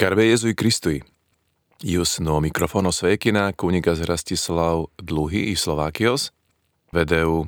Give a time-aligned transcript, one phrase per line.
[0.00, 1.02] Garbė Jėzui Kristui.
[1.84, 6.30] Jūs nuo mikrofono sveikina kunigas Rastislav Dluhy iš Slovakijos,
[6.88, 7.42] vedeu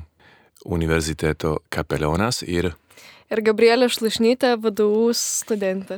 [0.61, 2.67] Universiteto Kapelionas ir...
[3.33, 5.97] Ir Gabrielė Šlašnytė, VDU studentė.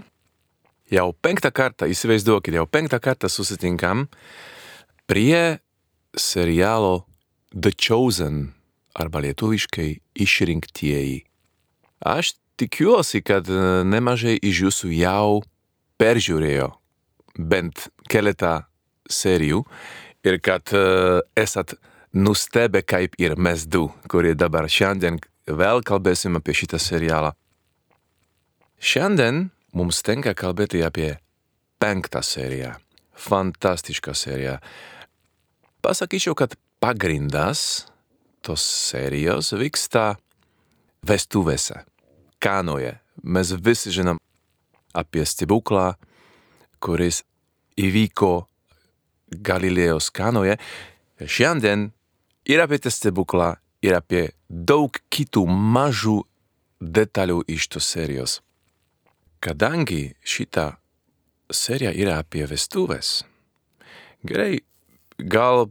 [0.87, 4.05] Jau penktą kartą, įsivaizduokit, jau penktą kartą susitinkam
[5.11, 5.57] prie
[6.15, 7.01] serialo
[7.51, 8.53] The Chosen
[8.95, 9.89] arba lietuviškai
[10.23, 11.19] išrinktieji.
[11.99, 13.51] Aš tikiuosi, kad
[13.91, 15.43] nemažai iš jūsų jau
[16.01, 16.69] peržiūrėjo
[17.35, 18.65] bent keletą
[19.11, 19.63] serijų
[20.25, 21.75] ir kad uh, esat
[22.15, 27.33] nustebę, kaip ir mes du, kurie dabar šiandien vėl kalbėsim apie šitą serialą.
[28.79, 31.15] Šiandien mums tenka kalbėti apie
[31.79, 32.75] penktą seriją.
[33.15, 34.57] Fantastišką seriją.
[35.83, 37.85] Pasakyčiau, kad pagrindas
[38.43, 40.15] tos serijos vyksta
[41.05, 41.83] vestuvėse,
[42.41, 42.97] kanoje.
[43.23, 44.19] Mes visi žinom
[44.95, 45.93] apie stebuklą,
[46.79, 47.23] kuris
[47.79, 48.45] įvyko
[49.45, 50.57] Galilėjos kanoje.
[51.19, 51.89] Šiandien
[52.47, 53.55] ir apie tą stebuklą,
[53.85, 56.19] ir apie daug kitų mažų
[56.81, 58.39] detalių iš tos serijos.
[59.43, 60.75] Kadangi šita
[61.53, 63.23] serija yra apie vestuvės,
[64.25, 64.63] gerai,
[65.17, 65.69] gal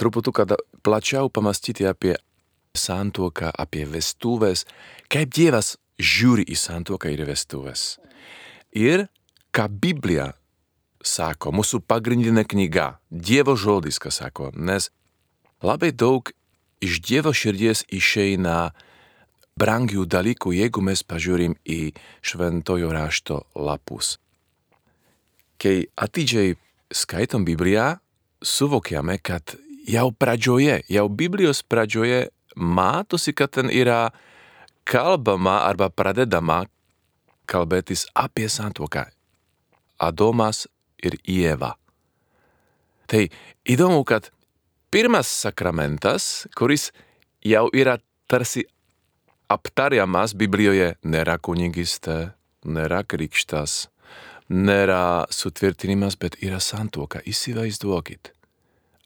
[0.00, 0.46] truputuką
[0.84, 2.16] plačiau pamastyti apie
[2.76, 4.64] santuoką, apie vestuvės,
[5.12, 7.96] kaip Dievas žiūri į santuoką ir vestuvės.
[8.76, 9.06] Ir
[9.56, 10.34] ką Biblija
[11.00, 14.90] sako, mūsų pagrindinė knyga, Dievo žodis, ką sako, nes
[15.64, 16.28] labai daug
[16.84, 18.74] iš Dievo širdies išeina
[19.56, 24.18] brangių dalykų, jeigu mes pažiūrim į šventojo rašto lapus.
[25.56, 26.58] Kai atidžiai
[26.92, 27.94] skaitom Bibliją,
[28.44, 29.56] suvokiame, kad
[29.88, 34.10] jau pradžioje, jau Biblijos pradžioje matosi, kad ten yra
[34.84, 36.66] kalbama arba pradedama
[37.48, 39.06] kalbėtis apie santuoką.
[39.98, 40.66] Adomas
[41.02, 41.74] ir Ieva.
[43.06, 43.26] Tai
[43.64, 44.30] įdomu, kad
[44.90, 46.90] pirmas sakramentas, kuris
[47.44, 47.96] jau yra
[48.26, 48.66] tarsi
[49.52, 52.34] aptariamas Biblijoje, nėra kunigystė,
[52.66, 53.86] nėra krikštas,
[54.50, 57.22] nėra sutvirtinimas, bet yra santuoka.
[57.26, 58.32] Įsivaizduokit.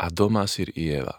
[0.00, 1.18] Adomas ir Ieva.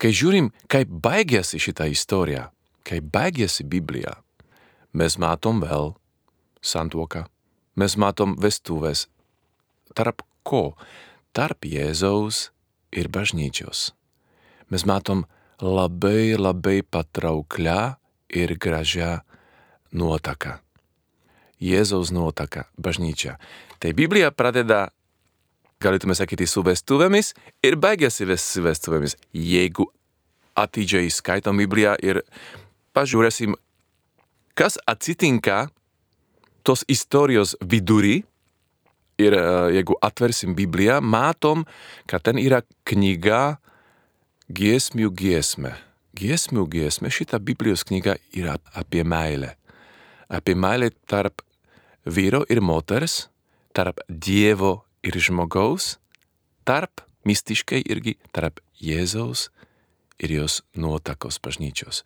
[0.00, 2.46] Kai žiūrim, kaip baigėsi šitą istoriją,
[2.88, 4.14] kaip baigėsi Biblija,
[4.92, 5.94] mes matom vėl
[6.62, 7.26] santuoką,
[7.76, 9.06] mes matom vestuvės.
[9.94, 10.74] Tarp ko?
[11.32, 12.50] Tarp Jėzaus
[12.92, 13.90] ir bažnyčios.
[14.70, 15.24] Mes matom
[15.60, 17.96] labai labai patrauklią
[18.30, 19.20] ir gražią
[19.92, 20.58] nuotaką.
[21.60, 23.36] Jėzaus nuotaka, bažnyčia.
[23.80, 24.88] Tai Biblija pradeda,
[25.82, 29.16] galėtume sakyti, su vestuvėmis ir baigėsi su vestuvėmis.
[29.32, 29.90] Jeigu
[30.56, 32.22] atidžiai skaitom Bibliją ir
[32.96, 33.56] pažiūrėsim,
[34.54, 35.68] kas atsitinka
[36.64, 38.20] tos istorijos vidury,
[39.20, 39.36] ir
[39.74, 41.64] jeigu atversim Bibliją, matom,
[42.08, 43.60] kad ten yra knyga
[44.50, 45.74] giesmių giesmė.
[46.16, 49.54] Giesmių giesmė, šita Biblijos knyga yra apie meilę.
[50.30, 51.44] Apie meilę tarp
[52.06, 53.28] vyro ir moters,
[53.76, 55.98] tarp Dievo ir žmogaus,
[56.66, 59.48] tarp mistiškai irgi tarp Jėzaus
[60.20, 62.04] ir jos nuotakos bažnyčios.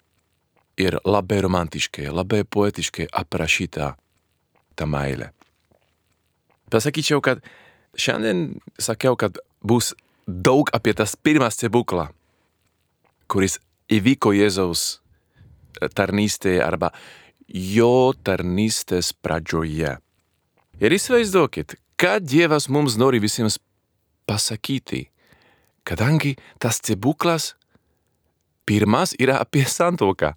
[0.80, 3.92] Ir labai romantiškai, labai poetiškai aprašyta
[4.74, 5.30] ta meilė.
[6.72, 7.44] Pasakyčiau, kad
[7.94, 9.92] šiandien sakiau, kad bus
[10.26, 12.08] daug apie tas pirmą stebuklą,
[13.30, 13.60] kuris
[13.92, 14.98] įvyko Jėzaus
[15.94, 16.90] tarnystėje arba
[17.48, 19.98] jo tarnystės pradžioje.
[20.82, 23.60] Ir įsivaizduokit, ką Dievas mums nori visiems
[24.26, 25.04] pasakyti,
[25.86, 27.52] kadangi tas stebuklas
[28.66, 30.32] pirmas yra apie santuoką.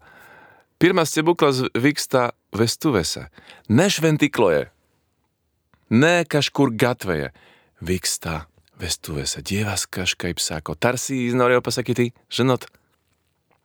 [0.77, 3.27] Pirmas stebuklas vyksta vestuvėse,
[3.73, 4.67] ne šventikloje,
[5.89, 7.31] ne kažkur gatvėje,
[7.81, 8.43] vyksta
[8.77, 9.41] vestuvėse.
[9.41, 12.67] Dievas kažkaip sako, tarsi jis norėjo pasakyti, žinot,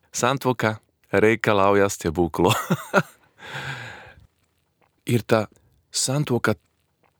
[0.09, 0.79] santuoka
[1.13, 2.55] reikalauja stebuklo.
[5.05, 5.47] ir ta
[5.91, 6.55] santuoka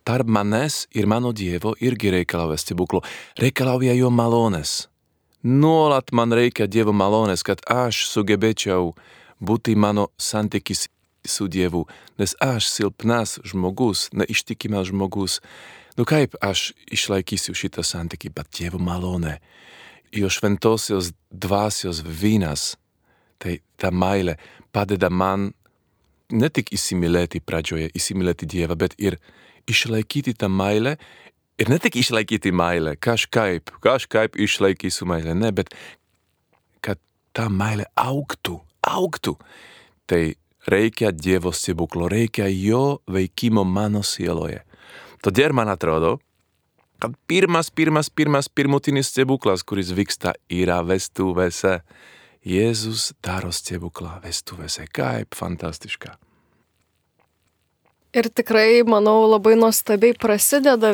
[0.04, 3.02] tarp manęs ir mano Dievo irgi reikalauja stebuklo.
[3.40, 4.88] Reikalauja jo malonės.
[5.44, 8.94] Nuolat man reikia Dievo malonės, kad aš sugebėčiau
[9.44, 10.88] būti mano santykis
[11.26, 11.86] su Dievu,
[12.20, 15.40] nes aš silpnas žmogus, neištikimas žmogus.
[15.98, 19.38] Nu kaip aš išlaikysiu šitą santykį, bet Dievo malonė,
[20.14, 22.74] jo šventosios dvasios vynas,
[23.38, 24.38] tai ta meilė
[24.74, 25.52] padeda man
[26.34, 29.20] ne tik įsimylėti pradžioje, įsimylėti Dievą, bet ir
[29.70, 30.98] išlaikyti tą meilę.
[31.62, 35.70] Ir ne tik išlaikyti meilę, kažkaip, kažkaip išlaikysiu meilę, ne, bet
[36.82, 36.98] kad
[37.38, 38.58] ta meilė auktų,
[38.88, 39.38] auktų.
[40.08, 40.22] Tai
[40.68, 44.64] reikia Dievo stebuklo, reikia jo veikimo mano sieloje.
[45.24, 46.18] Todėl man atrodo,
[47.00, 51.80] kad pirmas, pirmas, pirmas, pirmutinis stebuklas, kuris vyksta, yra vestuvėse.
[52.44, 54.84] Jėzus daro stebuklą vestuvėse.
[54.92, 56.18] Kaip fantastiška.
[58.14, 60.92] Ir tikrai, manau, labai nuostabiai prasideda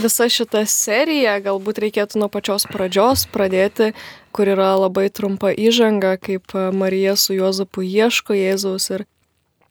[0.00, 1.36] visa šita serija.
[1.44, 3.92] Galbūt reikėtų nuo pačios pradžios pradėti,
[4.34, 9.06] kur yra labai trumpa įžanga, kaip Marija su Juozapu ieško Jėzaus ir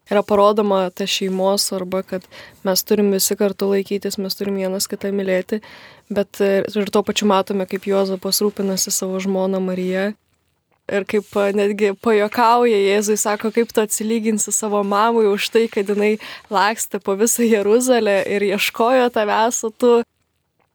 [0.10, 2.26] yra parodoma ta šeimos svarba, kad
[2.66, 5.62] mes turim visi kartu laikytis, mes turim vienas kitą mylėti,
[6.10, 10.12] bet ir tuo pačiu matome, kaip Juozapas rūpinasi savo žmoną Mariją.
[10.90, 16.16] Ir kaip netgi pajokauja, Jėzui sako, kaip tu atsilyginsi savo mamui už tai, kad jinai
[16.50, 19.92] lakstė po visą Jeruzalę ir ieškojo tavęs, o tu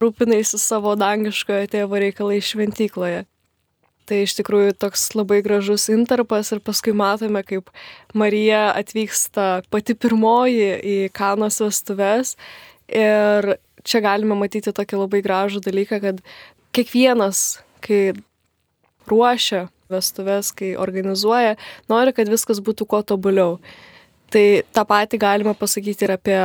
[0.03, 3.25] rūpinaisi savo dangiškojo tėvo reikalai šventykloje.
[4.05, 7.71] Tai iš tikrųjų toks labai gražus interpas ir paskui matome, kaip
[8.13, 12.35] Marija atvyksta pati pirmoji į Kanos vestuves.
[12.93, 13.55] Ir
[13.85, 16.21] čia galime matyti tokį labai gražų dalyką, kad
[16.77, 18.13] kiekvienas, kai
[19.09, 21.57] ruošia vestuves, kai organizuoja,
[21.89, 23.57] nori, kad viskas būtų kuo tobuliau.
[24.33, 24.45] Tai
[24.75, 26.39] tą patį galima pasakyti ir apie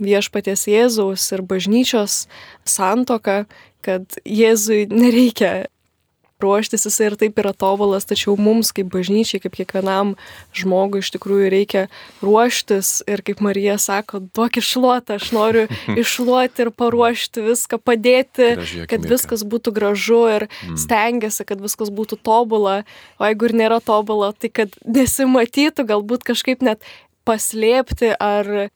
[0.00, 2.26] viešpaties Jėzaus ir bažnyčios
[2.64, 3.44] santoką,
[3.82, 5.66] kad Jėzui nereikia
[6.42, 10.14] ruoštis, jisai ir taip yra tobulas, tačiau mums kaip bažnyčiai, kaip kiekvienam
[10.58, 11.84] žmogui iš tikrųjų reikia
[12.24, 12.90] ruoštis.
[13.10, 15.64] Ir kaip Marija sako, duok išluotą, aš noriu
[16.02, 18.52] išluoti ir paruošti viską, padėti,
[18.90, 20.76] kad viskas būtų gražu ir mm.
[20.82, 22.82] stengiasi, kad viskas būtų tobula,
[23.18, 26.82] o jeigu ir nėra tobula, tai kad nesimatytų, galbūt kažkaip net
[27.28, 28.72] paslėpti ar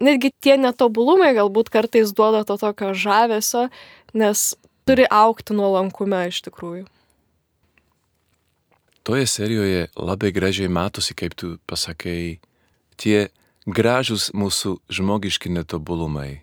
[0.00, 3.68] netgi tie netobulumai galbūt kartais duoda to tokio žavesio,
[4.16, 4.54] nes
[4.88, 6.86] turi aukti nuolankume iš tikrųjų.
[9.06, 12.38] Toje serijoje labai gražiai matosi, kaip tu pasakai,
[13.00, 13.30] tie
[13.66, 16.42] gražus mūsų žmogiški netobulumai.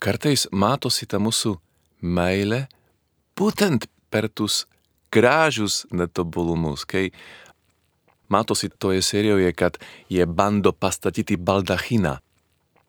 [0.00, 1.56] Kartais matosi ta mūsų
[2.00, 2.66] meilė
[3.38, 4.64] būtent per tus
[5.12, 7.10] gražus netobulumus, kai
[8.28, 9.78] matosi toje serijoje, kad
[10.10, 12.16] jie bando pastatyti baldachiną,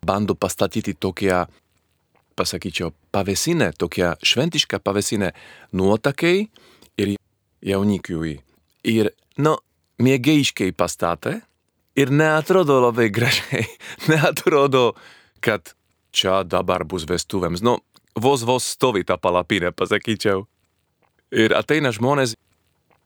[0.06, 1.46] bando pastatyti tokią
[2.40, 5.34] pasakyčiau, pavėsinę, tokią šventišką pavėsinę
[5.76, 6.48] nuotakai
[7.02, 7.16] ir
[7.66, 8.38] jaunikiui.
[8.88, 9.12] Ir,
[9.44, 9.58] nu,
[10.00, 11.40] mėgėjiškai pastatė
[12.00, 13.66] ir neatrodo labai gražiai,
[14.12, 14.94] neatrodo,
[15.44, 15.74] kad
[16.16, 17.64] čia dabar bus vestuvėms.
[17.66, 17.78] Nu,
[18.16, 20.46] vos vos stovi ta palapinė, pasakyčiau.
[21.36, 22.34] Ir ateina žmonės,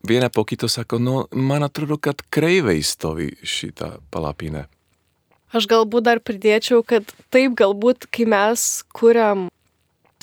[0.08, 4.68] viena po kito sako, nu, man atrodo, kad kreivai stovi šitą palapinę.
[5.54, 9.48] Aš galbūt dar pridėčiau, kad taip galbūt, kai mes kuriam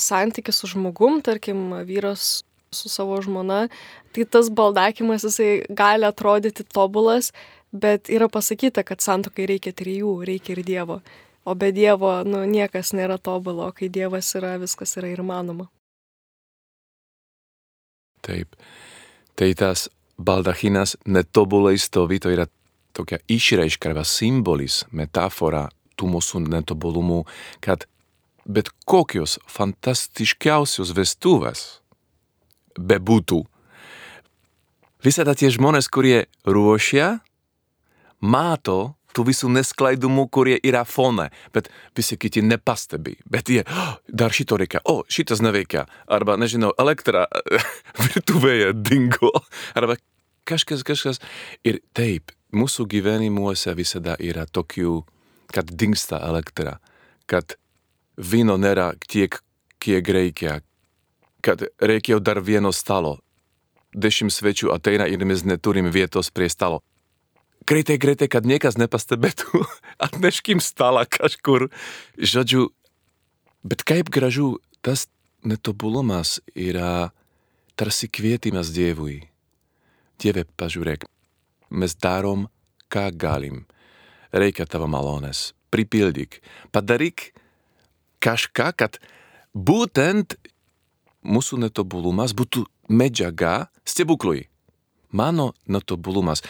[0.01, 2.43] santykių su žmogum, tarkim, vyras
[2.75, 3.69] su savo žmona,
[4.15, 7.31] tai tas baldakimas jisai gali atrodyti tobulas,
[7.71, 11.01] bet yra pasakyta, kad santokai reikia trijų, reikia ir Dievo.
[11.47, 15.71] O be Dievo, nu, niekas nėra tobulo, kai Dievas yra, viskas yra ir manoma.
[18.27, 18.59] Taip.
[19.41, 19.87] Tai tas
[20.21, 22.45] baldachinas netobulai stovi, to yra
[22.93, 27.23] tokia išreiška arba simbolis, metafora tų mūsų netobulumų,
[27.65, 27.87] kad
[28.45, 31.63] bet kokios fantastiškiausios vestuvės
[32.77, 33.41] bebūtų,
[35.09, 37.23] visada tie žmonės, kurie ruošia,
[38.21, 43.17] mato tų visų nesklaidumų, kurie yra fone, bet visi kiti nepastebi.
[43.31, 47.27] Bet jie, oh, dar šito reikia, o, oh, šitas neveikia, arba, nežinau, elektra
[48.07, 49.33] virtuvėje dingo,
[49.79, 49.99] arba
[50.49, 51.23] kažkas, kažkas.
[51.67, 55.01] Ir taip, mūsų gyvenimuose visada yra tokių,
[55.55, 56.79] kad dingsta elektra,
[57.31, 57.57] kad
[58.17, 59.41] vyno nėra tiek,
[59.81, 60.61] kiek reikia,
[61.45, 63.19] kad reikia dar vieno stalo.
[63.91, 66.85] Dešimt svečių ateina ir mes neturim vietos prie stalo.
[67.71, 69.61] Greitai, greitai, kad niekas nepastebėtų,
[70.07, 71.69] atneškim stalą kažkur.
[72.19, 72.65] Žodžiu,
[73.63, 75.07] bet kaip gražu tas
[75.47, 77.13] netobulumas yra
[77.79, 79.21] tarsi kvietimas Dievui.
[80.19, 81.07] Dieve, pažiūrėk,
[81.71, 82.49] mes darom,
[82.91, 83.63] ką galim.
[84.35, 85.53] Reikia tavo malonės.
[85.71, 86.41] Pripildyk.
[86.75, 87.31] Padaryk
[88.19, 88.99] kažką, kad
[89.55, 90.35] būtent
[91.23, 94.49] mūsų netobulumas būtų medžiaga stebuklui.
[95.15, 96.43] Mano netobulumas,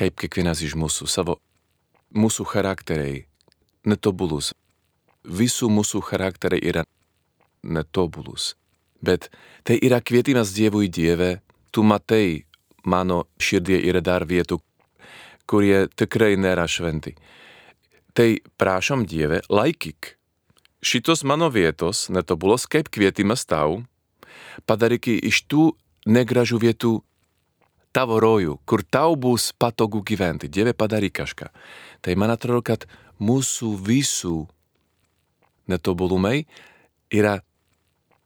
[0.00, 1.36] kaip kiekvienas iš mūsų, savo
[2.16, 3.26] mūsų charakteriai
[3.84, 4.54] netobulus.
[5.20, 6.84] Visų mūsų charakteriai yra
[7.62, 8.54] netobulus.
[9.04, 9.28] Bet
[9.64, 11.40] tai yra kvietimas Dievui Dieve,
[11.72, 12.46] tu matai
[12.84, 14.60] mano širdie yra dar vietų,
[15.48, 17.14] kurie tikrai nėra šventi.
[18.16, 18.30] Tai
[18.60, 20.16] prašom Dieve, laikyk
[20.80, 23.82] šitos mano vietos, netobulos kaip kvietimas tau,
[24.64, 25.70] padaryk iš tų
[26.08, 26.94] negražių vietų
[27.96, 30.48] tavo rojų, kur tau bus patogu gyventi.
[30.48, 31.50] Dieve padaryk kažką.
[32.00, 32.86] Tai man atrodo, kad
[33.20, 34.36] mūsų visų
[35.70, 36.44] netobulumai
[37.12, 37.40] yra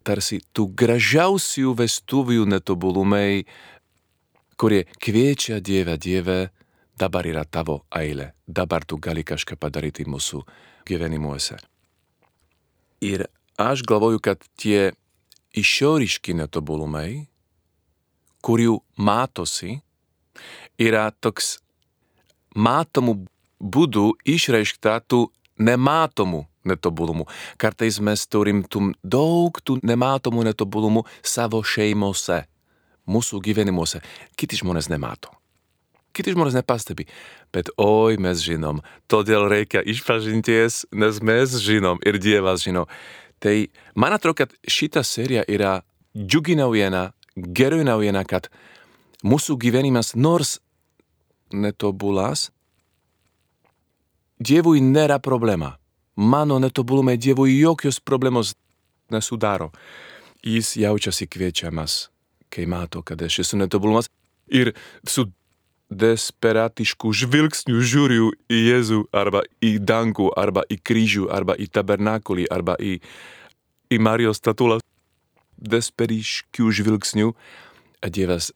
[0.04, 3.44] tarsi tų gražiausių vestuvių netobulumai,
[4.61, 6.38] kurie kviečia Dievę, Dieve,
[7.00, 10.44] dabar yra tavo eilė, dabar tu gali kažką padaryti mūsų
[10.87, 11.56] gyvenimuose.
[13.04, 13.26] Ir
[13.61, 14.92] aš galvoju, kad tie
[15.56, 17.26] išoriški netobulumai,
[18.45, 19.79] kurių matosi,
[20.81, 21.59] yra toks
[22.55, 23.17] matomų
[23.61, 25.27] būdų išreikšta tų
[25.65, 27.29] nematomų netobulumų.
[27.61, 32.45] Kartais mes turim tų daug tų nematomų netobulumų savo šeimose,
[33.09, 34.01] mūsų gyvenimuose.
[34.37, 35.33] Kiti žmonės nemato.
[36.15, 37.09] Kiti žmonės nepastebi.
[37.55, 42.87] Bet oi, mes žinom, todėl reikia išpažinties, nes mes žinom ir Dievas žino.
[43.43, 43.57] Tai
[43.99, 45.81] man atrodo, kad šita serija yra
[46.15, 48.49] džiugi naujiena, gera naujiena, kad
[49.25, 50.59] mūsų gyvenimas nors
[51.53, 52.50] netobulas,
[54.45, 55.76] Dievui nėra problema.
[56.17, 58.53] Mano netobulumai Dievui jokios problemos
[59.14, 59.71] nesudaro.
[60.43, 62.11] Jis jaučiasi kviečiamas,
[62.53, 64.11] kai mato, kad aš esu netobulumas
[64.50, 64.75] ir
[65.07, 65.29] su
[65.95, 72.76] desperatišku žvilgsniu žiūriu į Jėzų arba į dangų, arba į kryžių, arba į tabernakulį, arba
[72.81, 72.99] į,
[73.95, 74.84] į Marijos statulą.
[75.64, 77.33] Desperiškių žvilgsnių
[78.14, 78.50] Dievas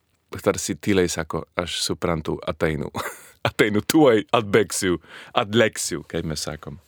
[0.44, 2.90] tarsi tyliai sako, aš suprantu, ateinu.
[3.48, 5.00] ateinu tuoj, atbėgsiu,
[5.36, 6.78] atleksiu, kaip mes sakom.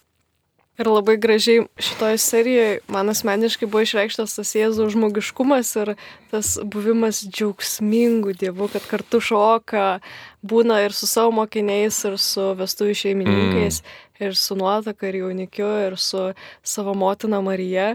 [0.81, 5.91] Ir labai gražiai šitoje serijoje man asmeniškai buvo išreikštas tas Jėzaus žmogiškumas ir
[6.33, 9.99] tas buvimas džiaugsmingų dievų, kad kartu šoka,
[10.41, 14.25] būna ir su savo mokiniais, ir su vestuvių šeimininkais, mm.
[14.25, 16.31] ir su nuotaka, ir jaunikiu, ir su
[16.65, 17.91] savo motina Marija.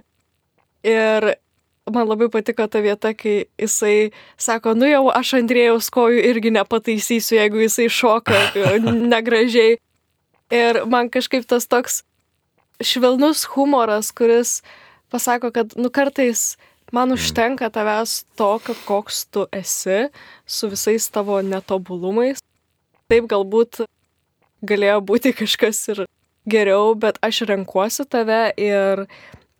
[0.85, 1.31] Ir
[1.93, 7.37] man labai patiko ta vieta, kai jisai sako, nu jau aš Andrėjaus kojų irgi nepataisysiu,
[7.37, 8.39] jeigu jisai šoka
[9.13, 9.77] negražiai.
[10.53, 12.03] Ir man kažkaip tas toks
[12.81, 14.59] švelnus humoras, kuris
[15.13, 16.55] pasako, kad nu kartais
[16.93, 17.19] man mm.
[17.19, 20.09] užtenka tavęs tokio, koks tu esi,
[20.45, 22.41] su visais tavo netobulumais.
[23.09, 23.85] Taip galbūt
[24.65, 26.05] galėjo būti kažkas ir
[26.49, 29.05] geriau, bet aš renkuosi tave ir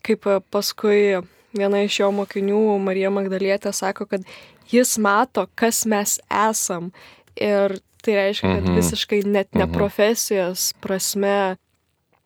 [0.06, 1.22] kaip paskui
[1.58, 4.26] viena iš jo mokinių, Marija Magdalietė, sako, kad
[4.72, 6.92] jis mato, kas mes esam.
[7.36, 8.80] Ir tai reiškia, kad mhm.
[8.80, 9.74] visiškai net ne mhm.
[9.76, 11.58] profesijos prasme,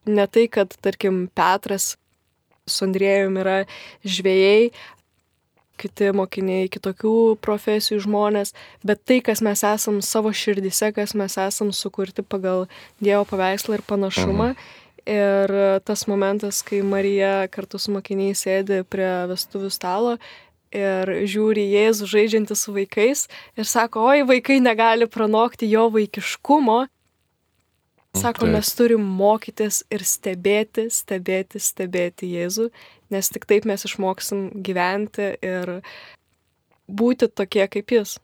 [0.09, 1.93] ne tai, kad, tarkim, Petras
[2.69, 3.59] su Andrėjum yra
[4.05, 4.71] žvėjai,
[5.79, 8.51] kiti mokiniai, kitokių profesijų žmonės,
[8.83, 12.67] bet tai, kas mes esam savo širdise, kas mes esam sukurti pagal
[12.99, 14.51] Dievo paveikslą ir panašumą.
[14.51, 14.77] Mhm.
[15.07, 15.53] Ir
[15.87, 20.17] tas momentas, kai Marija kartu su mokiniais sėdi prie vestuvių stalo
[20.75, 23.25] ir žiūri Jėzų žaidžiantį su vaikais
[23.57, 26.85] ir sako, oi, vaikai negali pranokti jo vaikiškumo.
[28.17, 28.55] Sako, taip.
[28.55, 32.71] mes turim mokytis ir stebėti, stebėti, stebėti Jėzų,
[33.13, 35.79] nes tik taip mes išmoksim gyventi ir
[36.89, 38.17] būti tokie kaip Jis.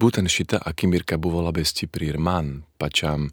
[0.00, 3.28] Būtent šita akimirka buvo labai stipri ir man pačiam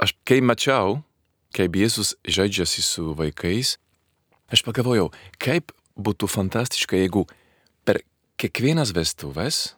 [0.00, 1.00] aš kai mačiau,
[1.56, 3.76] kaip Jėzus žaidžiasi su vaikais,
[4.50, 5.10] aš pagalvojau,
[5.42, 7.26] kaip būtų fantastiška, jeigu
[7.84, 8.00] per
[8.40, 9.74] kiekvienas vestuves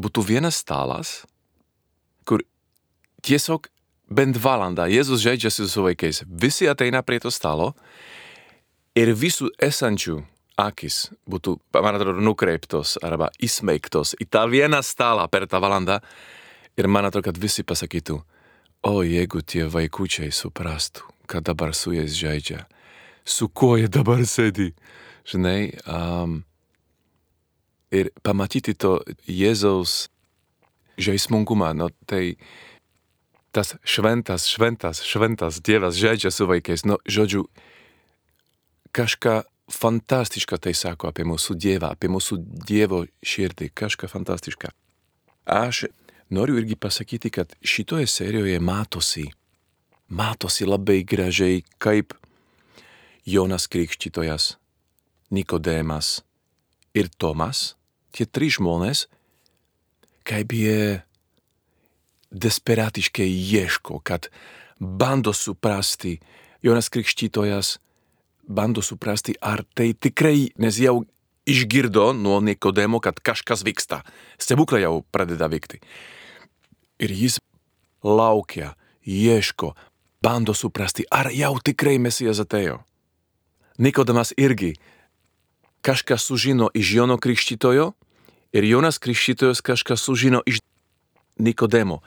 [0.00, 1.22] būtų vienas stalas,
[2.26, 2.42] kur
[3.22, 3.70] tiesiog
[4.10, 6.24] bent valandą Jėzus žaidžiasi su vaikais.
[6.26, 7.72] Visi ateina prie to stalo
[8.98, 10.20] ir visų esančių
[10.60, 15.98] akis būtų, man atrodo, nukreiptos arba įsmeigtos į tą vieną stalą per tą valandą
[16.78, 18.20] ir man atrodo, kad visi pasakytų,
[18.84, 22.66] O jeigu tie vaikučiai suprastų, kad dabar su jais žaidžia,
[23.24, 24.74] su kuo jie dabar sėdi,
[25.24, 26.42] žinai, um,
[27.88, 30.10] ir pamatyti to Jėzaus
[31.00, 32.36] žaismungumą, no tai
[33.56, 37.46] tas šventas, šventas, šventas Dievas žaidžia su vaikais, no žodžiu,
[38.92, 39.40] kažką
[39.72, 42.36] fantastišką tai sako apie mūsų Dievą, apie mūsų
[42.68, 44.74] Dievo širdį, kažką fantastišką.
[45.48, 45.86] Aš
[46.30, 49.24] noriu irgi pasakyti, kad šitoje serijoje matosi,
[50.08, 52.14] matosi labai gražiai, kaip
[53.24, 54.56] Jonas Krikščitojas,
[55.30, 56.20] Nikodemas
[56.94, 57.74] ir Tomas,
[58.14, 59.06] tie trys žmonės,
[60.24, 61.02] kaip jie
[62.30, 64.28] desperatiškai ieško, kad
[64.78, 66.18] bando suprasti,
[66.62, 67.78] Jonas Krikščitojas
[68.48, 71.02] bando suprasti, ar tai tikrai, nes jau
[71.46, 74.02] išgirdo nuo Nikodemo, kad kažkas vyksta,
[74.38, 75.80] stebuklai jau pradeda vykti.
[76.98, 77.38] Ir jis
[78.04, 78.74] laukia,
[79.04, 79.74] ieško,
[80.22, 82.80] bando suprasti, ar jau tikrai Mesijas atėjo.
[83.78, 84.74] Nikodemas irgi
[85.84, 87.90] kažką sužino iš Jono Krikščitojo
[88.54, 90.62] ir Jonas Krikščitojas kažką sužino iš
[91.38, 92.00] Nikodemo.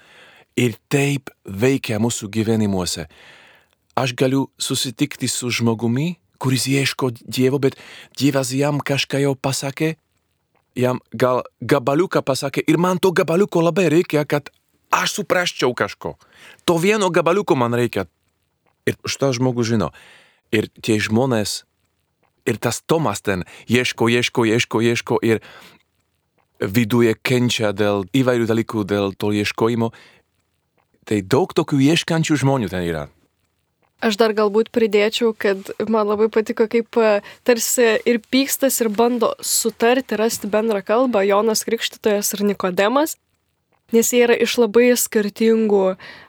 [0.57, 3.05] Ir taip veikia mūsų gyvenimuose.
[3.97, 7.77] Aš galiu susitikti su žmogumi, kuris ieško Dievo, bet
[8.17, 9.95] Dievas jam kažką jau pasakė,
[10.77, 14.51] jam gal gabaliuką pasakė ir man to gabaliuko labai reikia, kad
[14.91, 16.15] aš suprasčiau kažko.
[16.65, 18.07] To vieno gabaliuko man reikia.
[18.87, 19.91] Ir šitą žmogus žino.
[20.53, 21.65] Ir tie žmonės,
[22.47, 25.41] ir tas Tomas ten ieško, ieško, ieško, ieško ir
[26.63, 29.91] viduje kenčia dėl įvairių dalykų, dėl to ieškojimo.
[31.07, 33.07] Tai daug tokių ieškančių žmonių ten yra.
[33.97, 37.15] Aš dar galbūt pridėčiau, kad man labai patiko, kaip e,
[37.47, 43.15] tarsi ir pykstas, ir bando sutarti, rasti bendrą kalbą Jonas Krikštytojas ir Nikodemas,
[43.95, 45.81] nes jie yra iš labai skirtingų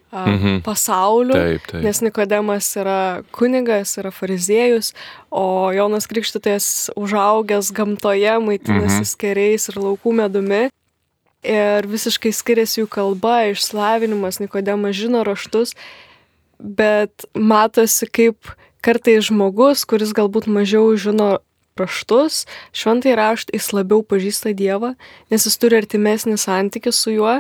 [0.08, 0.62] a, mhm.
[0.64, 1.82] pasaulių, Taip, taip.
[1.84, 4.94] nes Nikodemas yra kunigas, yra fariziejus,
[5.28, 9.12] o Jonas Krikštytojas užaugęs gamtoje, maitinasi Mhm.
[9.12, 10.64] skeriais ir laukų medumi.
[11.44, 15.76] Ir visiškai skiriasi jų kalba, išslavinimas, Nikodemas žino raštus,
[16.58, 21.38] bet matosi kaip kartais žmogus, kuris galbūt mažiau žino
[21.78, 24.94] raštus, šventai raštą, jis labiau pažįsta Dievą,
[25.30, 27.36] nes jis turi artimesnį santykį su juo,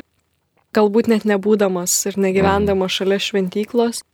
[0.76, 4.04] galbūt net nebūdamas ir negyvendamas šalia šventyklos.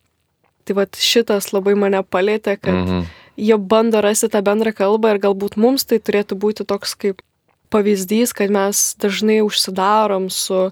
[0.64, 3.04] Tai vad šitas labai mane palėtė, kad Mhm.
[3.36, 7.20] jie bando rasti tą bendrą kalbą ir galbūt mums tai turėtų būti toks kaip
[7.70, 10.70] pavyzdys, kad mes dažnai užsidarom su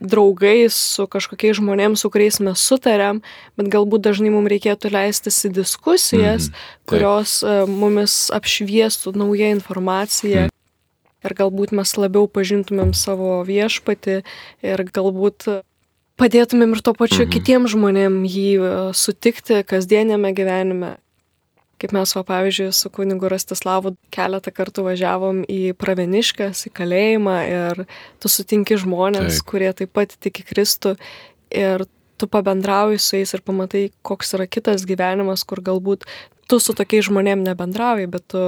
[0.00, 3.20] draugais, su kažkokiais žmonėms, su kuriais mes sutarėm,
[3.56, 6.54] bet galbūt dažnai mums reikėtų leistis į diskusijas, Mhm.
[6.54, 6.86] Taip.
[6.88, 10.48] kurios e, mumis apšviestų naują informaciją.
[11.22, 14.22] Ir galbūt mes labiau pažintumėm savo viešpatį
[14.64, 15.62] ir galbūt
[16.16, 17.30] padėtumėm ir to pačiu Mhm.
[17.36, 20.96] kitiems žmonėms jį e, sutikti kasdienėme gyvenime.
[21.80, 27.80] Kaip mes, va, pavyzdžiui, su kunigu Rastislavu keletą kartų važiavom į Praveniškas, į kalėjimą ir
[28.20, 29.46] tu sutinki žmonės, Taip.
[29.48, 30.92] kurie taip pat tiki Kristų
[31.50, 31.86] ir
[32.20, 36.04] tu pabendrauji su jais ir pamatai, koks yra kitas gyvenimas, kur galbūt
[36.52, 38.44] tu su tokiais žmonėm nebendrauji, bet tu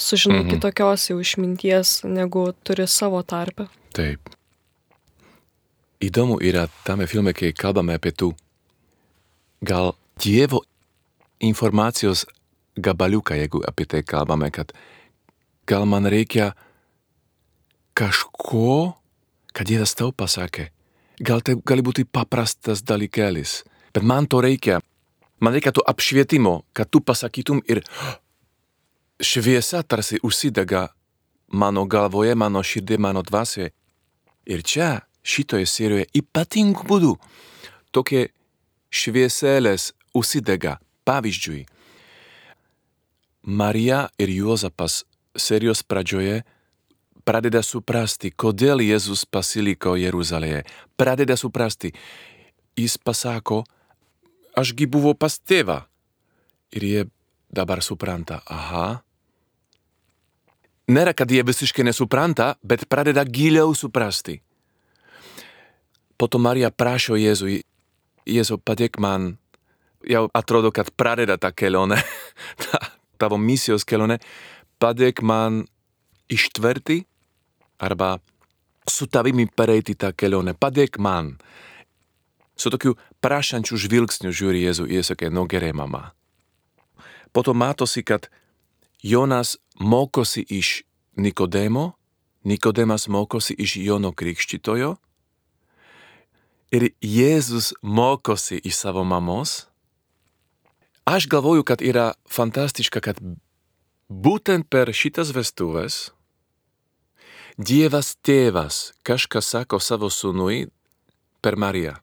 [0.00, 0.50] sužinai Mhm.
[0.56, 3.68] kitokios jau išminties, negu turi savo tarpę.
[3.94, 4.18] Taip.
[6.00, 8.34] Įdomu yra tame filme, kai kalbame apie tų
[9.62, 10.62] gal Dievo
[11.40, 12.26] informacijos
[12.80, 14.72] gabaliuką, jeigu apie tai kalbame, kad
[15.66, 16.52] gal man reikia
[17.94, 18.96] kažko,
[19.52, 20.70] kad Dievas tau pasakė.
[21.20, 23.60] Gal tai gali būti paprastas dalykelis,
[23.92, 24.80] bet man to reikia.
[25.40, 27.82] Man reikia to apšvietimo, kad tu pasakytum ir
[29.20, 30.88] šviesa tarsi užsidega
[31.52, 33.72] mano galvoje, mano širdį, mano dvasioje.
[34.48, 34.90] Ir čia,
[35.22, 37.14] šitoje serijoje, ypatingų būdų
[37.92, 38.30] tokie
[38.90, 40.78] švieselės užsidega.
[41.08, 41.64] Pavyzdžiui,
[43.42, 45.04] Marija ir Juozapas
[45.36, 46.42] serijos pradžioje
[47.24, 50.64] pradeda suprasti, kodėl Jėzus pasiliko Jeruzalėje.
[50.98, 51.92] Pradeda suprasti.
[52.78, 53.62] Jis pasako,
[54.58, 55.82] ašgi buvau pas tėvą.
[56.74, 57.04] Ir jie
[57.50, 59.02] dabar supranta, aha.
[60.90, 64.40] Nėra, kad jie visiškai nesupranta, bet pradeda giliau suprasti.
[66.18, 67.62] Po to Marija prašo Jėzui,
[68.26, 69.36] Jėzu, padėk man,
[70.06, 72.00] jau atrodo, kad pradeda ta kelionė,
[72.64, 72.89] ta
[73.20, 74.18] tavo misijos kelionė,
[74.80, 75.64] padėk man
[76.32, 77.02] ištverti
[77.80, 78.18] arba
[78.88, 81.36] su tavimi pereiti tą kelionę, padėk man.
[82.56, 86.10] Su tokiu prašančiu žvilgsniu žiūri Jėzu, jie sakė, no gerai, mama.
[87.32, 88.28] Po to matosi, kad
[89.02, 90.82] Jonas mokosi iš
[91.16, 91.92] Nikodemo,
[92.44, 94.94] Nikodemas mokosi iš Jono Krikščitojo
[96.72, 99.69] ir Jėzus mokosi iš savo mamos.
[101.04, 103.20] Aš galvoju, kad yra fantastiška, kad
[104.08, 106.10] būtent per šitas vestuves
[107.60, 110.70] Dievas tėvas kažką sako savo sūnui
[111.44, 111.98] per Mariją.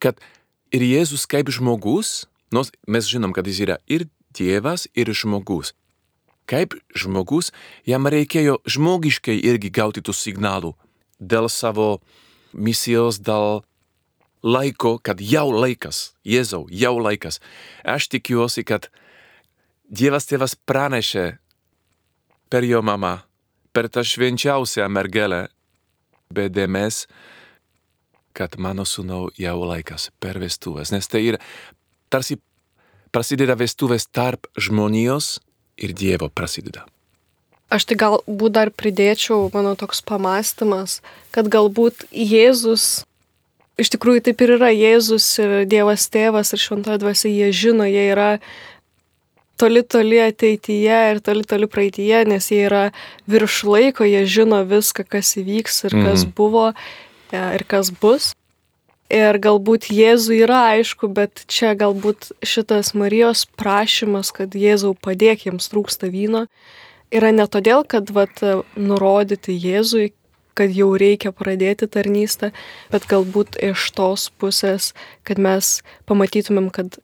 [0.00, 0.22] Kad
[0.72, 5.74] ir Jėzus kaip žmogus, nors mes žinom, kad jis yra ir Dievas, ir žmogus.
[6.48, 7.52] Kaip žmogus,
[7.84, 10.72] jam reikėjo žmogiškai irgi gauti tų signalų
[11.20, 12.00] dėl savo
[12.52, 13.64] misijos, dėl
[14.46, 17.40] laiko, kad jau laikas, Jėzau, jau laikas.
[17.84, 18.90] Aš tikiuosi, kad
[19.86, 21.26] Dievas tėvas pranešė
[22.50, 23.20] per jo mamą,
[23.74, 25.46] per tą švenčiausią mergelę,
[26.30, 27.04] be dėmes,
[28.36, 31.40] kad mano sūnau jau laikas per vestuvės, nes tai yra
[32.12, 32.38] tarsi
[33.14, 35.38] prasideda vestuvės tarp žmonijos
[35.80, 36.84] ir Dievo prasideda.
[37.72, 41.00] Aš tai galbūt dar pridėčiau, mano toks pamastymas,
[41.34, 43.06] kad galbūt Jėzus,
[43.78, 48.06] iš tikrųjų taip ir yra, Jėzus ir Dievas tėvas ir šventoji dvasia, jie žino, jie
[48.12, 48.30] yra
[49.56, 52.90] toli toli ateityje ir toli toli praeityje, nes jie yra
[53.28, 56.32] virš laiko, jie žino viską, kas įvyks ir kas Mhm.
[56.36, 56.66] buvo
[57.32, 58.34] e, ir kas bus.
[59.08, 65.70] Ir galbūt Jėzui yra aišku, bet čia galbūt šitas Marijos prašymas, kad Jėzau padėk jiems
[65.70, 66.48] trūksta vyno,
[67.14, 68.42] yra ne todėl, kad vat,
[68.76, 70.10] nurodyti Jėzui,
[70.56, 72.52] kad jau reikia pradėti tarnystę,
[72.92, 74.92] bet galbūt iš tos pusės,
[75.26, 76.98] kad mes pamatytumėm, kad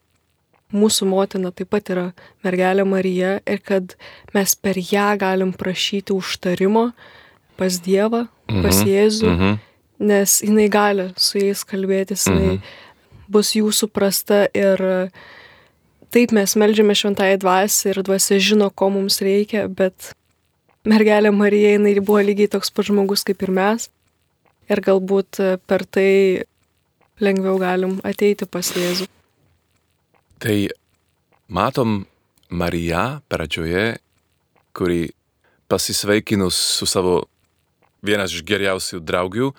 [0.72, 2.06] mūsų motina taip pat yra
[2.44, 3.96] mergelė Marija ir kad
[4.34, 6.90] mes per ją galim prašyti užtarimo
[7.60, 8.88] pas Dievą, pas mhm.
[8.88, 9.60] Jėzų, mhm.
[10.08, 12.80] nes jinai gali su jais kalbėtis, jinai mhm.
[13.32, 14.82] bus jų suprasta ir
[16.12, 20.12] taip mes melžiame šventąją dvasę ir dvasė žino, ko mums reikia, bet
[20.88, 23.88] mergelė Marija, jinai buvo lygiai toks pat žmogus kaip ir mes
[24.70, 26.44] ir galbūt per tai
[27.22, 29.06] lengviau galim ateiti pas Jėzų.
[30.42, 30.56] Tai
[31.48, 32.02] matom
[32.50, 33.98] Mariją pradžioje,
[34.76, 35.12] kuri
[35.70, 37.22] pasisveikinus su savo
[38.04, 39.52] vienas iš geriausių draugių,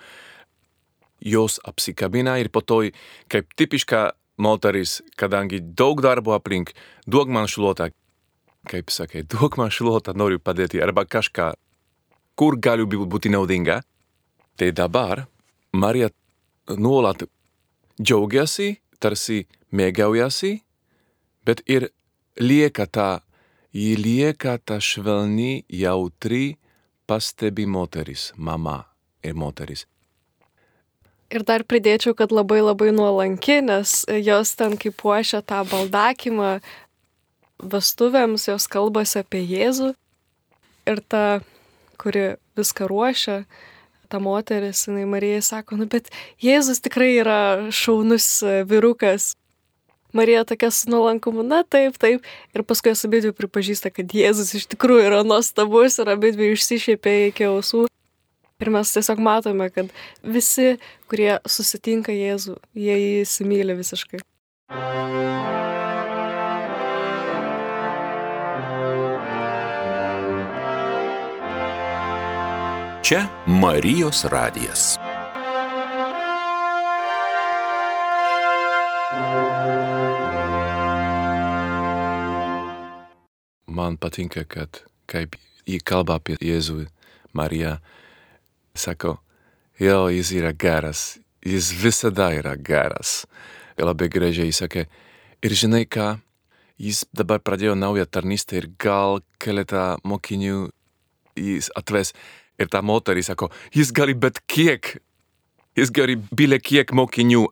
[1.24, 2.82] jos apsikabina ir po to,
[3.32, 6.74] kaip tipiška moteris, kadangi daug darbo aplink,
[7.08, 7.88] duok man šluotą,
[8.68, 11.52] kaip sakai, duok man šluotą, noriu padėti, arba kažką,
[12.38, 13.82] kur galiu būti naudinga.
[14.54, 15.26] Tai dabar
[15.72, 16.10] Marija
[16.78, 17.26] nuolat
[18.00, 20.64] džiaugiasi, tarsi mėgaujasi
[21.44, 21.88] bet ir
[22.40, 23.22] lieka tā,
[23.74, 26.56] ji lieka tā švelni, jautri,
[27.06, 28.84] pastebi moteris, mama
[29.24, 29.86] ir moteris.
[31.34, 36.58] Ir dar pridėčiau, kad labai labai nuolanki, nes jos ten kaip puošia tą baldakimą
[37.72, 39.92] vestuvėms, jos kalbasi apie Jėzų.
[40.90, 41.40] Ir ta,
[42.00, 43.44] kuri viską ruošia,
[44.12, 46.12] ta moteris, jinai Marijai sako, nu bet
[46.44, 47.38] Jėzus tikrai yra
[47.72, 48.28] šaunus
[48.68, 49.32] vyrukas,
[50.14, 52.22] Marija tokia su nuolankumu, na taip, taip.
[52.54, 57.48] Ir paskui jos abidvi pripažįsta, kad Jėzus iš tikrųjų yra nuostabus ir abidvi išsišiepė iki
[57.50, 57.88] ausų.
[58.62, 59.90] Ir mes tiesiog matome, kad
[60.22, 60.76] visi,
[61.10, 64.22] kurie susitinka Jėzų, jie jį įsimylė visiškai.
[73.04, 74.96] Čia Marijos radijas.
[83.66, 85.36] man patinka, kad kaip
[85.68, 86.86] jį kalba apie Jėzų,
[87.36, 87.74] Mariją,
[88.72, 89.18] sako,
[89.76, 93.26] jo, jis yra geras, jis visada yra geras.
[93.76, 94.86] Ir labai gražiai sakė,
[95.44, 96.14] ir žinai ką,
[96.80, 100.70] jis dabar pradėjo naują tarnystę ir gal keletą mokinių
[101.36, 102.14] jis atves.
[102.58, 104.96] Ir ta moteris sako, jis gali bet kiek,
[105.74, 107.42] jis gali bile kiek mokinių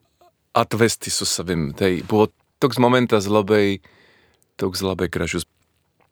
[0.54, 1.72] atvesti su savim.
[1.74, 2.28] Tai buvo
[2.62, 3.80] toks momentas labai,
[4.60, 5.48] toks labai gražus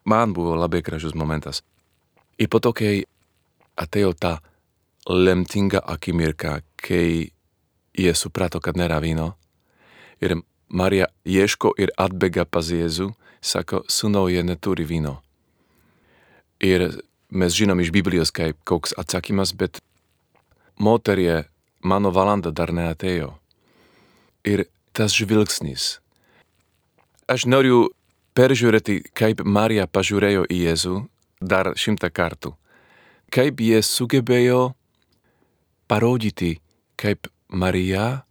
[0.04, 1.62] man buvo labai gražus momentas.
[2.38, 3.04] Ir po to, kai
[3.76, 4.38] atėjo ta
[5.08, 7.30] lemtinga akimirka, kai
[7.96, 9.34] jie suprato, kad nėra vyno,
[10.20, 13.10] ir Marija ieško ir atbėga pas Jėzų,
[13.42, 15.18] sako, sūnau, jie neturi vyno.
[16.60, 17.00] Ir
[17.30, 19.80] mes žinom iš Biblijos kaip koks atsakymas, bet
[20.78, 21.44] moterie,
[21.82, 23.32] mano valanda dar neatėjo.
[24.44, 24.66] Ir
[24.96, 26.00] tas žvilgsnis.
[27.30, 27.90] Aš noriu
[28.34, 30.96] peržiūrėti, kaip Marija pažiūrėjo į Jėzų
[31.40, 32.54] dar šimtą kartų.
[33.30, 34.72] Kaip jie sugebėjo
[35.86, 36.58] parodyti,
[36.98, 38.24] kaip Marija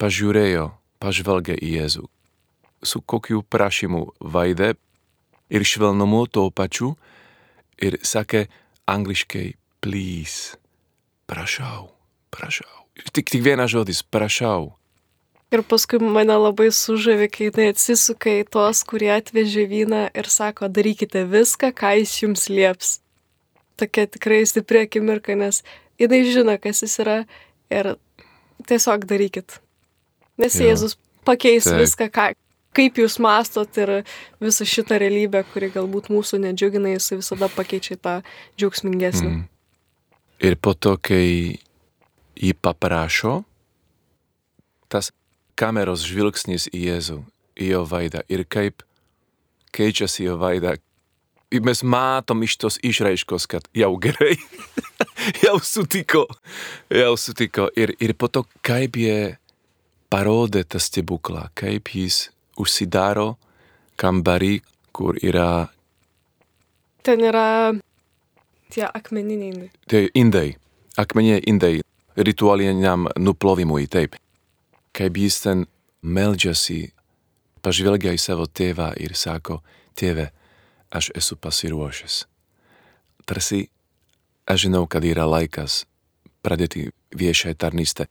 [0.00, 0.70] pažiūrėjo,
[1.02, 2.06] pažvelgė į Jėzų.
[2.84, 4.74] Su kokiu prašymu vaide
[5.48, 6.94] ir švelnumu to pačiu
[7.82, 8.46] ir sakė
[8.90, 10.56] angliškai please,
[11.26, 11.90] prašau,
[12.34, 12.84] prašau.
[13.12, 14.74] Tik, tik vienas žodis, prašau.
[15.54, 20.70] Ir paskui mane labai sužavi, kai jinai atsisuka į tuos, kurie atvežė vyną ir sako,
[20.72, 22.98] darykite viską, ką jis jums lieps.
[23.78, 25.62] Tokia tikrai stipri akimirka, nes
[26.00, 27.18] jinai žino, kas jis yra
[27.70, 27.94] ir
[28.66, 29.60] tiesiog darykit.
[30.40, 30.66] Nes jo.
[30.66, 31.82] Jėzus pakeis Taip.
[31.82, 32.26] viską, ką,
[32.74, 33.92] kaip jūs mastot ir
[34.42, 38.14] visą šitą realybę, kuri galbūt mūsų nedžiugina, jis visada pakeičia tą
[38.58, 39.30] džiaugsmingesnį.
[39.30, 39.44] Mm.
[40.44, 41.58] Ir po to, kai
[42.34, 43.42] jį paprašo,
[44.90, 45.12] tas
[45.58, 47.20] kameros žvilgsnis į Jėzų,
[47.62, 48.82] į jo veidą ir kaip
[49.74, 50.76] keičiasi jo veidą.
[51.54, 54.34] Ir mes matom iš tos išraiškos, kad jau gerai,
[55.44, 56.26] jau sutiko,
[56.90, 57.68] jau sutiko.
[57.78, 59.36] Ir, ir po to, kaip jie
[60.10, 63.34] parodė tą stebuklą, kaip jis užsidaro
[64.00, 64.58] kambarį,
[64.94, 65.68] kur yra.
[67.04, 67.74] Ten yra
[68.72, 69.70] tie akmeniniai indai.
[69.90, 70.48] Tai indai,
[70.96, 71.74] akmeniniai indai
[72.16, 74.16] ritualiniam nuplovimui, taip
[74.94, 75.64] kaip jis ten
[76.02, 76.92] meldžiasi,
[77.64, 79.60] pažvelgia į savo tėvą ir sako,
[79.98, 80.28] tėve,
[80.94, 82.24] aš esu pasiruošęs.
[83.26, 83.64] Tarsi
[84.46, 85.82] aš žinau, kad yra laikas
[86.44, 88.06] pradėti viešai tarnystę.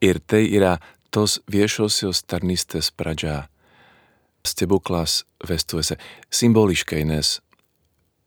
[0.00, 0.78] Ir tai yra
[1.12, 3.49] tos viešosios tarnystės pradžia.
[4.46, 5.96] Stebuklas vestuvėse.
[6.32, 7.38] Simboliškai, nes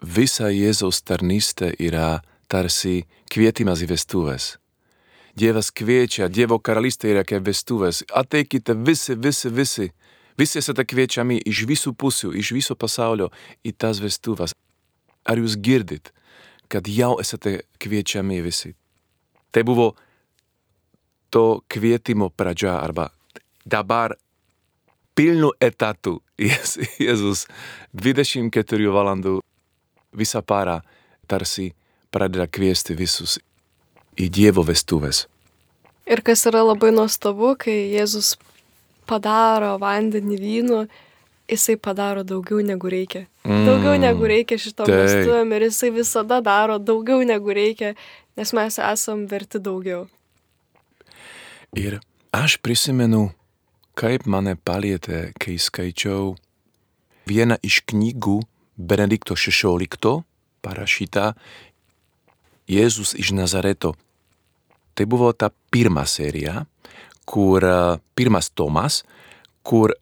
[0.04, 2.22] visa Jėzaus tarnystė yra
[2.52, 4.58] tarsi kvietimas į vestuves.
[5.34, 8.04] Dievas kviečia, Dievo karalystė yra kaip vestuvės.
[8.14, 9.90] Ateikite visi, visi, visi.
[10.38, 13.30] Visi esate kviečiami iš visų pusių, iš viso pasaulio
[13.66, 14.54] į tas vestuvas.
[15.26, 16.12] Ar jūs girdit,
[16.70, 18.74] kad jau esate kviečiami visi?
[19.54, 19.94] Tai buvo
[21.34, 23.10] to kvietimo pradžia arba
[23.66, 24.16] dabar
[25.16, 27.46] pilnu etatu Jėzus
[27.94, 29.40] 24 valandų
[30.18, 30.80] visą parą
[31.28, 31.72] tarsi
[32.14, 33.40] pradeda kviesti visus
[34.20, 35.26] į Dievo vestuves.
[36.06, 38.36] Ir kas yra labai nuostabu, kai Jėzus
[39.08, 40.82] padaro vandenį vynu,
[41.50, 43.26] jisai padaro daugiau negu reikia.
[43.48, 45.00] Mm, daugiau negu reikia šitom taip.
[45.00, 47.94] vestuvėm ir jisai visada daro daugiau negu reikia,
[48.38, 50.06] nes mes esam verti daugiau.
[51.74, 52.00] Ir
[52.36, 53.32] aš prisimenu,
[54.00, 56.34] kaip mane palietė, kai skaičiau
[57.30, 58.42] vieną iš knygų
[58.78, 60.24] Benedikto XVI
[60.66, 61.34] parašytą
[62.70, 63.94] Jėzus iš Nazareto.
[64.96, 66.66] Tai buvo ta pirma serija,
[67.26, 67.66] kur
[68.16, 69.04] pirmas tomas,
[69.64, 69.94] kur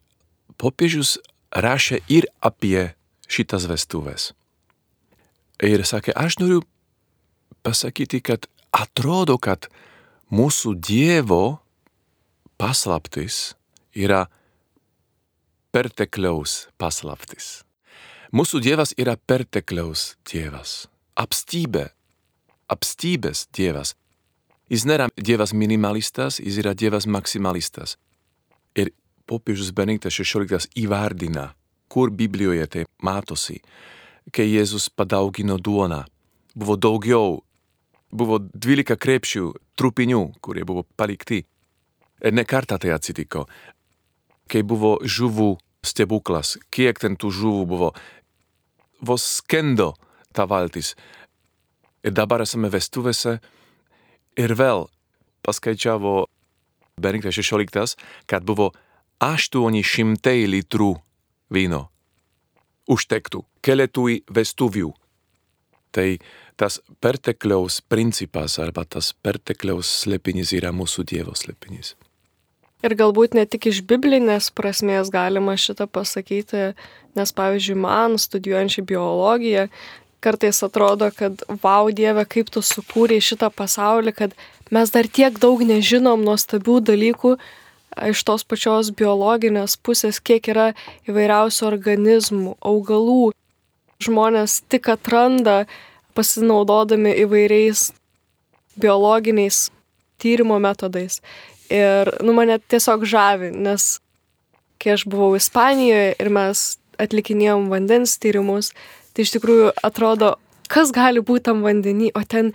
[0.62, 1.18] popiežius
[1.52, 2.92] rašė ir apie
[3.32, 4.32] šitas vestuves.
[5.62, 6.62] Ir sakė, aš noriu
[7.66, 9.68] pasakyti, kad atrodo, kad
[10.34, 11.62] mūsų Dievo
[12.62, 13.54] paslaptis
[13.96, 14.26] yra
[15.72, 17.62] pertekliaus paslaptis.
[18.32, 20.88] Mūsų Dievas yra pertekliaus Dievas,
[21.20, 21.90] apstybė,
[22.72, 23.96] apstybės Dievas.
[24.72, 27.98] Jis nėra Dievas minimalistas, jis yra Dievas maksimalistas.
[28.76, 28.94] Ir
[29.28, 31.50] popiežius Benediktas XVI įvardina,
[31.92, 33.60] kur Biblijoje tai matosi,
[34.32, 36.06] kai Jėzus padaugino duoną.
[36.56, 37.42] Buvo daugiau,
[38.12, 41.44] buvo 12 krepšių trupinių, kurie buvo palikti.
[42.22, 43.48] Ir ne kartą tai atsitiko.
[44.50, 47.92] Kai buvo žuvų stebuklas, kiek ten tų žuvų buvo,
[49.02, 49.94] vos skendo
[50.34, 50.96] ta valtis.
[52.06, 53.38] Ir dabar esame vestuvėse
[54.40, 54.88] ir vėl
[55.46, 56.26] paskaičiavo
[57.02, 57.98] Benediktas XVI,
[58.30, 58.72] kad buvo
[59.22, 60.92] 800 litrų
[61.54, 61.88] vyno.
[62.92, 64.92] Užtektų keletui vestuvių.
[65.92, 66.08] Tai
[66.58, 71.96] tas pertekliaus principas arba tas pertekliaus slėpinys yra mūsų Dievo slėpinys.
[72.82, 76.72] Ir galbūt ne tik iš biblinės prasmės galima šitą pasakyti,
[77.18, 79.68] nes pavyzdžiui, man studijuojančiai biologiją,
[80.22, 84.34] kartais atrodo, kad wow Dieve, kaip tu sukūrei šitą pasaulį, kad
[84.74, 87.36] mes dar tiek daug nežinom nuostabių dalykų
[88.12, 90.72] iš tos pačios biologinės pusės, kiek yra
[91.10, 93.34] įvairiausių organizmų, augalų.
[94.02, 95.66] Žmonės tik atranda
[96.18, 97.92] pasinaudodami įvairiais
[98.82, 99.68] biologiniais
[100.22, 101.20] tyrimo metodais.
[101.72, 104.00] Ir nu, mane tiesiog žavi, nes
[104.82, 106.64] kai aš buvau Ispanijoje ir mes
[107.02, 108.72] atlikinėjom vandens tyrimus,
[109.14, 110.36] tai iš tikrųjų atrodo,
[110.72, 112.52] kas gali būti tam vandenį, o ten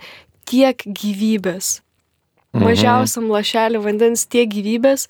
[0.47, 1.79] tiek gyvybės.
[2.53, 2.63] Mhm.
[2.63, 5.07] Mažiausiam lašelį vandens tiek gyvybės,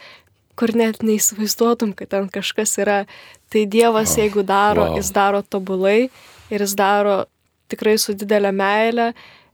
[0.58, 3.04] kur net neįsivaizduotum, kad ten kažkas yra.
[3.54, 4.98] Tai Dievas, oh, jeigu daro, wow.
[5.00, 6.10] jis daro tobulai
[6.52, 7.22] ir jis daro
[7.72, 9.14] tikrai su didelė meile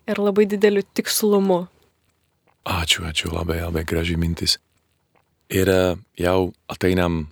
[0.10, 1.68] ir labai dideliu tikslumu.
[2.64, 4.56] Ačiū, ačiū, labai, labai graži mintis.
[5.52, 5.68] Ir
[6.16, 7.26] jau ateinam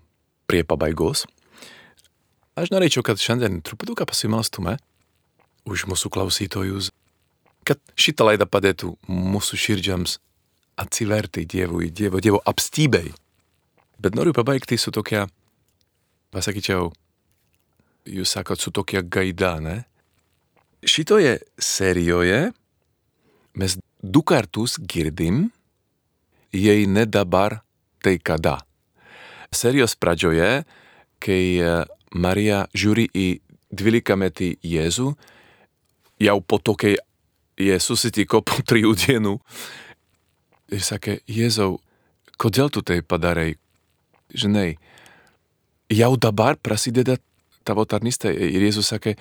[0.43, 1.23] prie pabaigos.
[2.59, 4.75] Aš norėčiau, kad šiandien truputuką pasimalstume
[5.63, 6.89] už mūsų klausytojus,
[7.63, 10.17] kad šitą laidą padėtų mūsų širdžiams
[10.81, 13.13] atsiverti Dievui, Dievo, Dievo apstybei.
[14.01, 15.27] Bet noriu pabaigti su tokia,
[16.35, 16.89] pasakyčiau,
[18.09, 19.77] jūs sakot, su tokia gaida, ne?
[20.83, 22.49] Šitoje serijoje
[23.55, 25.49] mes du kartus girdim,
[26.53, 27.61] jei ne dabar,
[28.01, 28.57] tai kada.
[29.51, 30.63] Serijos pradžioje,
[31.21, 31.73] kai e,
[32.17, 33.27] Marija žiūri į
[33.71, 35.11] dvylikametį Jėzų,
[36.21, 36.95] jau po to, kai
[37.61, 39.35] jie susitiko po trijų dienų,
[40.71, 41.77] ir sakė, Jėzau,
[42.41, 43.53] kodėl tu tai padarai?
[44.31, 44.79] Žinai,
[45.91, 47.17] jau dabar prasideda
[47.67, 49.17] tavo tarnystė ir Jėzus sakė,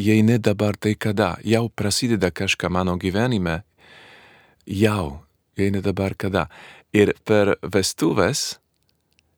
[0.00, 1.36] jei ne dabar, tai kada?
[1.44, 3.62] Jau prasideda kažką mano gyvenime,
[4.66, 5.22] jau,
[5.56, 6.46] jei ne dabar kada.
[6.92, 8.56] Ir per vestuves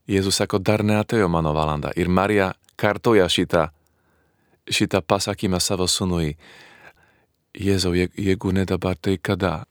[0.09, 1.91] Jėzus sako, dar neatėjo mano valanda.
[1.93, 3.67] Ir Marija kartoja šitą,
[4.64, 6.33] šitą pasakymą savo sunui.
[7.59, 9.67] Jėzau, jeigu ne dabar, tai kada?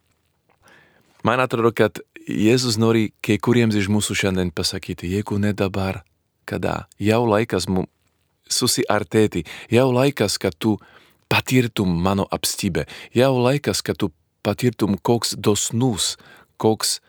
[1.26, 6.04] Man atrodo, kad Jėzus nori kai kuriems iš mūsų šiandien pasakyti, jeigu ne dabar,
[6.46, 6.86] kada?
[7.02, 7.90] Jau laikas mums
[8.48, 9.44] susiartėti,
[9.74, 10.78] jau laikas, kad tu
[11.32, 14.12] patirtum mano apstybę, jau laikas, kad tu
[14.48, 16.16] patirtum, koks dosnus,
[16.58, 17.00] koks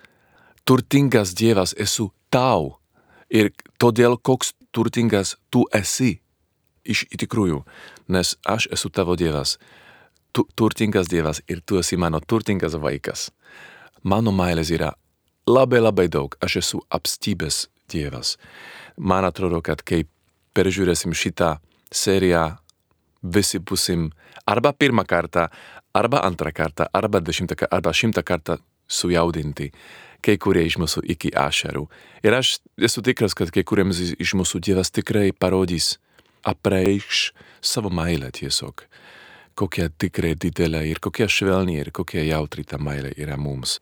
[0.67, 2.79] turtingas Dievas esu tau.
[3.31, 6.19] Ir todėl, koks turtingas tu esi.
[6.89, 7.63] Iš tikrųjų,
[8.09, 9.59] nes aš esu tavo Dievas.
[10.33, 13.29] Tu, turtingas Dievas ir tu esi mano turtingas vaikas.
[14.03, 14.93] Mano meilės yra
[15.49, 16.35] labai labai daug.
[16.45, 18.37] Aš esu apstybės Dievas.
[18.97, 20.05] Man atrodo, kad kai
[20.57, 21.59] peržiūrėsim šitą
[21.95, 22.59] seriją,
[23.35, 24.09] visi būsim
[24.49, 25.49] arba pirmą kartą,
[25.95, 29.73] arba antrą kartą, arba dešimtą kartą, arba šimtą kartą sujaudinti
[30.25, 31.85] kai kurie iš mūsų iki ašarų.
[32.27, 35.97] Ir aš esu tikras, kad kai kuriems iš mūsų Dievas tikrai parodys,
[36.47, 37.31] apreikš
[37.65, 38.85] savo meilę tiesiog.
[39.59, 43.79] Kokia tikrai didelė ir kokia švelni ir kokia jautri ta meilė yra mums.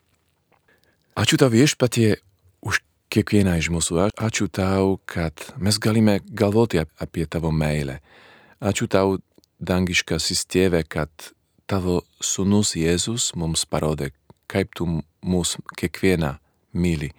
[1.17, 2.17] Ačiū tau viešpatie
[2.65, 2.81] už
[3.13, 4.09] kiekvieną iš mūsų.
[4.17, 8.01] Ačiū tau, kad mes galime galvoti apie tavo meilę.
[8.61, 9.19] Ačiū tau,
[9.59, 11.11] dangiškasis tėve, kad
[11.67, 14.13] tavo sunus Jėzus mums parodė,
[14.51, 14.87] kaip tu
[15.23, 16.37] mūs kiekvieną
[16.77, 17.13] myli.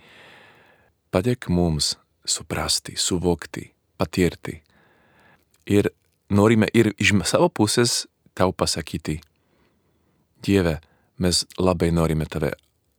[1.12, 1.96] Padėk mums
[2.28, 4.62] suprasti, suvokti, patirti.
[5.68, 5.90] Ir
[6.30, 9.22] norime ir iš savo pusės tau pasakyti,
[10.38, 10.78] Dieve,
[11.18, 12.52] mes labai norime tave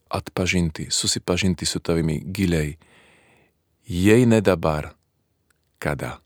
[0.09, 2.77] atpažinti, susipažinti su tavimi giliai.
[3.87, 4.91] Jei ne dabar,
[5.79, 6.19] kada.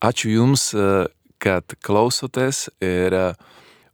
[0.00, 0.74] Ačiū Jums,
[1.42, 3.16] kad klausotės ir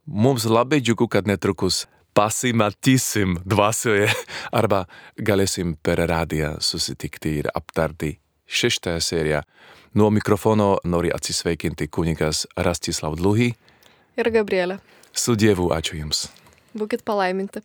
[0.05, 4.09] mums labai džiugu, kad netrukus pasimatysim dvasioje
[4.59, 4.83] arba
[5.17, 8.17] galėsim per radiją susitikti ir aptarti
[8.49, 9.41] šeštąją seriją.
[9.97, 13.53] Nuo mikrofono nori atsisveikinti kunigas Rastislav Dluhy
[14.17, 14.77] Ir Gabrielė.
[15.13, 16.27] su Dievu ačiū Jums.
[16.77, 17.63] Būkit palaiminti.